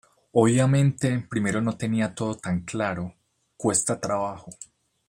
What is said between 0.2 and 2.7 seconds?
Obviamente primero no tenía todo tan